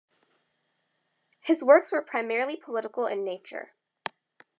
[1.41, 3.73] His works were primarily political in nature.